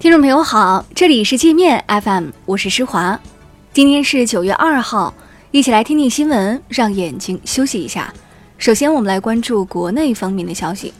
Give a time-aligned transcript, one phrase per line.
[0.00, 3.20] 听众朋友好，这里是界面 FM，我是施华。
[3.70, 5.12] 今天是九月二号，
[5.50, 8.10] 一起来听听新闻，让眼睛休息一下。
[8.56, 10.94] 首先，我们来关注国内方面的消息。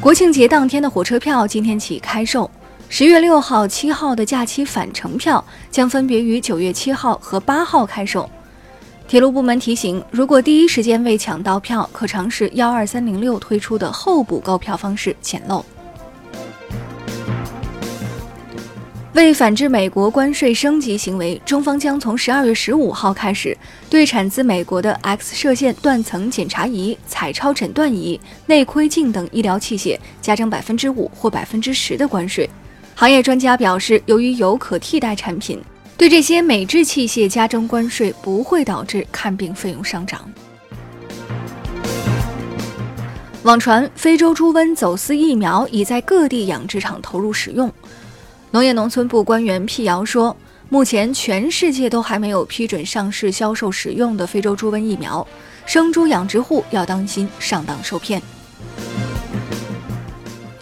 [0.00, 2.48] 国庆节当天的火车票今天起开售，
[2.88, 8.30] 十月六号、七号的假期返程票将分别于九月七号和八号开售。
[9.06, 15.64] 铁路部门提醒，如果第一时间未抢到票，可尝试幺二三零六推出的候补购票方式捡漏。
[19.12, 23.56] 为反制美国关税升级行为，中方将从十二月十五号开始，
[23.88, 32.48] 对产自美国的 X 射线断层检查仪、彩超诊断仪、内窥镜等医疗器械加征百分之五或百分之十的关税。
[32.96, 35.62] 行业专家表示，由于有可替代产品。
[35.96, 40.28] 对这些美制器械加征关税不会导致看病费用上涨。
[43.44, 47.72] 网传非洲猪瘟走私疫苗已在各地养殖场投入使用。
[48.50, 50.36] 农业农村部官员辟谣说，
[50.68, 55.26] 目前全世界都还没有批准上市销售使用的非洲猪瘟疫苗，
[55.66, 58.20] 生猪养殖户要当心上当受骗。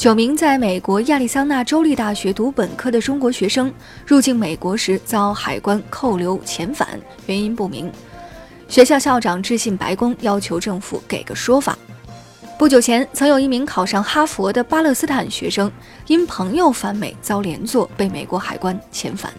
[0.02, 3.72] 九名在美国亚利桑那州立大学读本科的中国学生
[4.04, 7.88] 入境美国时遭海关扣留遣返，原因不明。
[8.66, 11.78] 学校校长致信白宫，要求政府给个说法。
[12.58, 15.70] 不久前，曾有一名考上哈佛的巴勒斯坦学生
[16.08, 19.32] 因朋友返美遭连坐，被美国海关遣返。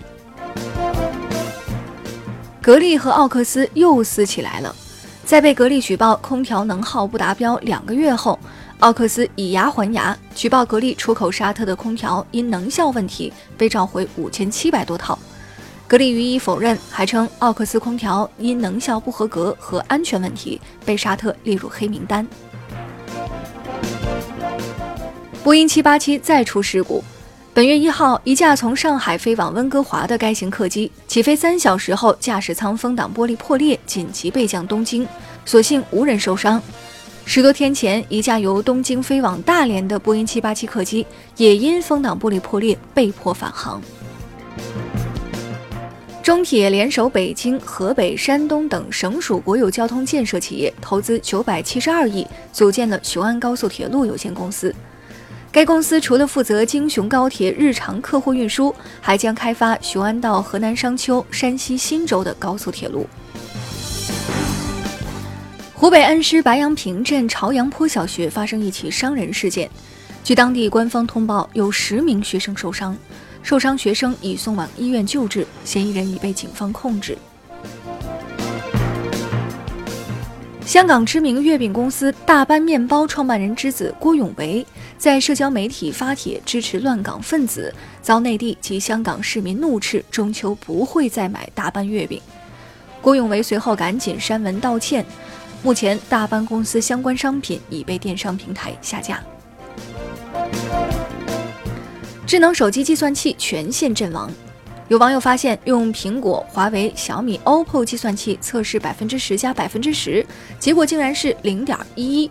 [2.62, 4.74] 格力和奥克斯又撕起来了，
[5.26, 8.40] 在被格力举报空调能耗不达标两个月后。
[8.84, 15.18] 奥克斯以牙还牙，举报格力出口沙特的空调因能效问题被召回五千七百多套。
[15.88, 22.28] 格力予以否认，还称奥克斯空调因能效不合格和安全问题被沙特列入黑名单。
[25.46, 27.02] 波音七八七再出事故，
[27.54, 35.08] 本月一号，一架从上海飞往温哥华的该型客机起飞三小时后，驾驶舱风挡玻璃破裂，紧急备降东京，
[35.46, 36.62] 所幸无人受伤。
[37.26, 41.06] 十多天前，一架由东京飞往大连的波音787客机
[41.38, 43.82] 也因风挡玻璃破裂被迫返航。
[46.22, 54.74] 中铁联手北京、河北、山东等省属国有交通建设企业，投资九百七十二亿，组建了雄安高速铁路有限公司。
[55.52, 63.08] 该公司除了负责京雄高铁日常客货运输，还将开发雄安到河南商丘、山西忻州的高速铁路。
[65.84, 69.70] 湖北恩施白杨坪镇朝阳坡小学发生一起伤人事件，
[70.24, 72.98] 据当地官方通报，有十名学生受伤，
[73.42, 77.18] 受伤学生已送往医院救治，嫌疑人已被警方控制。
[80.66, 84.66] 香港知名月饼公司大班面包创办人之子郭永维
[84.98, 92.22] 在社交媒体发帖支持乱港分子，遭内地及香港市民怒斥，中秋不会再买大班月饼。
[93.02, 95.06] 郭永维随后赶紧删文道歉。
[95.64, 99.24] 目前，大班公司相关商品已被电商平台下架。
[102.28, 104.30] 智能手机计算器全线阵亡，
[104.90, 110.26] 有网友发现，用苹果、华为、小米、OPPO 计算器测试百分之十加百分之十，
[110.60, 112.30] 结果竟然是零点一一。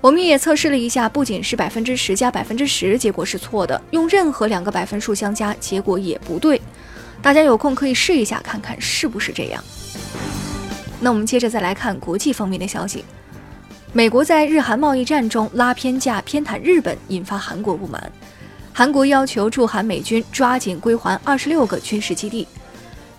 [0.00, 6.60] 我们也测试了一下，不仅是百分之十加百分之十，结果是错的，用任何两个百分数相加，结果也不对。
[7.20, 9.64] 大家有空可以试一下，看看是不是这样。
[11.04, 13.04] 那我们接着再来看国际方面的消息。
[13.92, 18.10] 美国在日韩贸易战中拉偏架偏袒日本，引发韩国不满。
[18.72, 22.48] 韩国要求驻韩美军抓紧归还二十六个军事基地。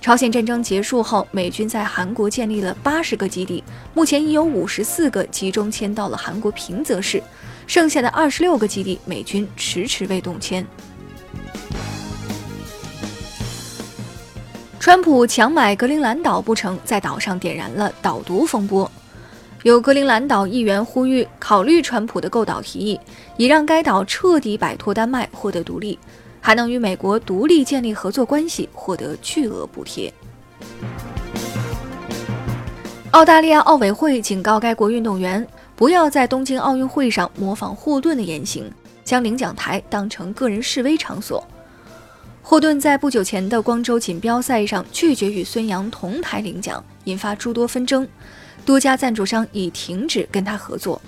[0.01, 3.63] 朝鲜战争结束后，美军在韩国建立了八十个基地，
[3.93, 7.21] 目前已有五十四个集中迁到了韩国平泽市，
[7.67, 10.65] 剩下的二十六个基地，美军迟迟未动迁。
[14.85, 18.89] 川普强买格陵兰岛不成，在岛上点燃了岛独风波。
[19.63, 22.99] 有格陵兰岛议员呼吁考虑川普的购岛提议，
[23.35, 25.97] 以让该岛彻底摆脱丹麦，获得独立，
[26.39, 30.13] 还能与美国独立建立合作关系，获得巨额补贴。
[33.09, 38.71] 澳大利亚奥委会警告该国运动员，不要在东京奥运会上模仿霍顿的言行，
[39.03, 41.43] 将领奖台当成个人示威场所。
[42.47, 48.07] 霍顿在不久前的光州锦标赛上拒绝与孙杨同台领奖，引发诸多纷争，
[48.63, 51.01] 多家赞助商已停止跟他合作。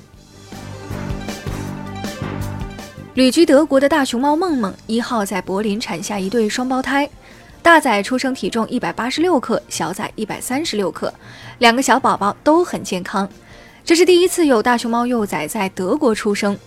[3.13, 7.07] 旅居德国的大熊猫梦梦一号在柏林产下一对双胞胎，
[7.61, 11.13] 大崽出生体重一百八十六克，小崽一百三十六克，
[11.59, 13.29] 两个小宝宝都很健康。
[13.85, 16.57] 这是第一次有大熊猫幼崽在德国出生，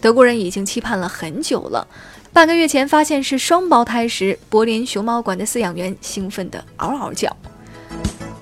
[0.00, 1.86] 德国人已经期盼了很久了。
[2.34, 7.34] 半个月前发现是双胞胎时，柏林熊猫馆的饲养员兴奋地嗷嗷叫。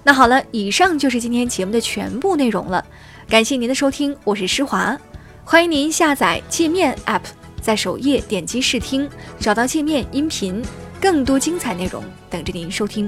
[0.02, 2.82] 那好了，以上就是今天节目的全部内容了，
[3.28, 4.98] 感谢您的收听，我是施华，
[5.44, 7.20] 欢迎您下载界面 App，
[7.60, 9.06] 在首页点击试听，
[9.38, 10.64] 找到界面音频，
[10.98, 13.06] 更多精彩内容等着您收听。